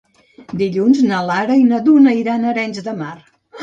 Dilluns 0.61 1.03
na 1.11 1.21
Lara 1.29 1.59
i 1.61 1.69
na 1.69 1.83
Duna 1.91 2.19
iran 2.25 2.45
a 2.45 2.55
Arenys 2.57 2.85
de 2.91 3.01
Mar. 3.07 3.17